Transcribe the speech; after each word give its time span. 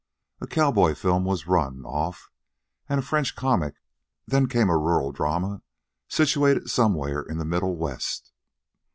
A 0.39 0.47
cowboy 0.47 0.95
film 0.95 1.25
was 1.25 1.45
run 1.45 1.85
off, 1.85 2.31
and 2.89 2.99
a 2.99 3.03
French 3.03 3.35
comic; 3.35 3.75
then 4.25 4.47
came 4.47 4.67
a 4.67 4.75
rural 4.75 5.11
drama 5.11 5.61
situated 6.07 6.71
somewhere 6.71 7.21
in 7.21 7.37
the 7.37 7.45
Middle 7.45 7.75
West. 7.75 8.31